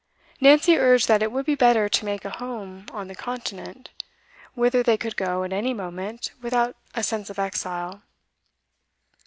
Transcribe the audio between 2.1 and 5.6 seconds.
a home on the continent, whither they could go, at